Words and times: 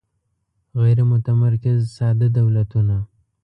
غیر 0.81 0.99
متمرکز 1.11 1.79
ساده 1.97 2.27
دولتونه 2.39 2.97